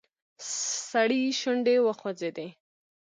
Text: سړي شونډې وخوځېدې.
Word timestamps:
سړي 0.89 1.21
شونډې 1.39 1.75
وخوځېدې. 1.85 2.47